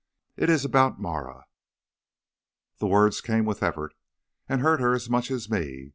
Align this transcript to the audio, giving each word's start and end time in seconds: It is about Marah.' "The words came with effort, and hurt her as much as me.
It 0.35 0.49
is 0.49 0.65
about 0.65 0.99
Marah.' 0.99 1.45
"The 2.79 2.87
words 2.87 3.21
came 3.21 3.45
with 3.45 3.61
effort, 3.61 3.93
and 4.49 4.61
hurt 4.61 4.79
her 4.79 4.95
as 4.95 5.11
much 5.11 5.29
as 5.29 5.47
me. 5.47 5.89